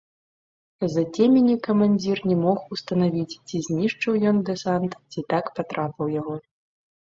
[0.85, 6.35] З-за цемені камандзір не мог устанавіць, ці знішчыў ён дэсант, ці так патрапаў яго.